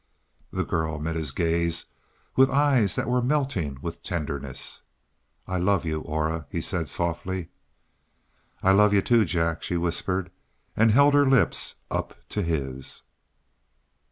[0.49, 1.85] The girl met his gaze
[2.35, 4.81] with eyes that were melting with tenderness.
[5.45, 7.49] "I love you, Aura," he said softly.
[8.63, 10.31] "I love you, too, Jack," she whispered,
[10.75, 13.03] and held her lips up to his.